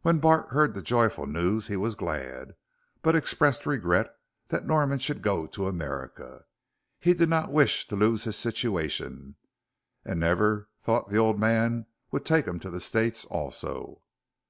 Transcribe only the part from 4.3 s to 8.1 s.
that Norman should go to America. He did not wish to